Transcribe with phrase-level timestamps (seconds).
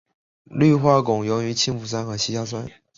[0.47, 2.67] 氟化汞溶于氢氟酸和稀硝酸。